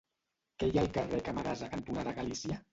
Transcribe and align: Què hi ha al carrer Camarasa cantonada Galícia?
Què 0.63 0.69
hi 0.69 0.79
ha 0.79 0.81
al 0.85 0.89
carrer 0.95 1.21
Camarasa 1.29 1.71
cantonada 1.77 2.19
Galícia? 2.21 2.63